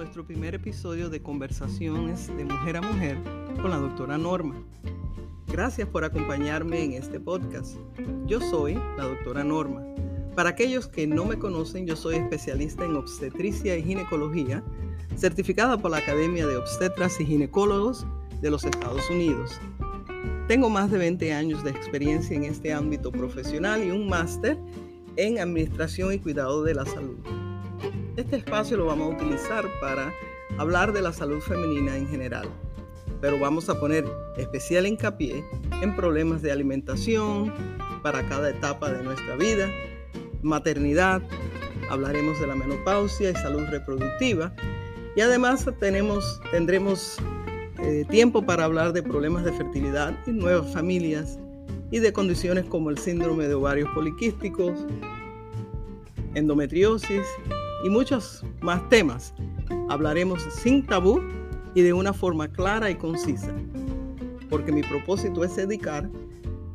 [0.00, 3.18] nuestro primer episodio de Conversaciones de Mujer a Mujer
[3.60, 4.54] con la doctora Norma.
[5.46, 7.76] Gracias por acompañarme en este podcast.
[8.26, 9.82] Yo soy la doctora Norma.
[10.34, 14.64] Para aquellos que no me conocen, yo soy especialista en obstetricia y ginecología,
[15.16, 18.06] certificada por la Academia de Obstetras y Ginecólogos
[18.40, 19.60] de los Estados Unidos.
[20.48, 24.58] Tengo más de 20 años de experiencia en este ámbito profesional y un máster
[25.16, 27.18] en Administración y Cuidado de la Salud.
[28.16, 30.12] Este espacio lo vamos a utilizar para
[30.58, 32.48] hablar de la salud femenina en general,
[33.20, 34.04] pero vamos a poner
[34.36, 35.44] especial hincapié
[35.80, 37.52] en problemas de alimentación
[38.02, 39.68] para cada etapa de nuestra vida,
[40.42, 41.22] maternidad,
[41.90, 44.52] hablaremos de la menopausia y salud reproductiva
[45.16, 47.16] y además tenemos, tendremos
[47.82, 51.38] eh, tiempo para hablar de problemas de fertilidad y nuevas familias
[51.90, 54.78] y de condiciones como el síndrome de ovarios poliquísticos,
[56.34, 57.26] endometriosis
[57.84, 59.34] y muchos más temas.
[59.88, 61.20] Hablaremos sin tabú
[61.74, 63.54] y de una forma clara y concisa,
[64.48, 66.08] porque mi propósito es dedicar,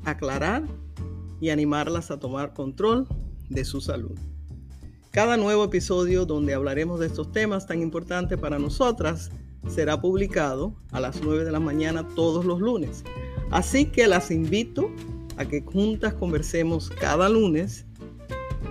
[0.03, 0.64] aclarar
[1.39, 3.08] y animarlas a tomar control
[3.50, 4.17] de su salud.
[5.12, 9.31] Cada nuevo episodio donde hablaremos de estos temas tan importantes para nosotras
[9.67, 13.03] será publicado a las 9 de la mañana todos los lunes.
[13.50, 14.92] Así que las invito
[15.38, 17.86] a que juntas conversemos cada lunes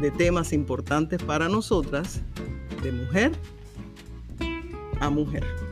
[0.00, 2.20] de temas importantes para nosotras,
[2.82, 3.32] de mujer
[5.00, 5.63] a mujer.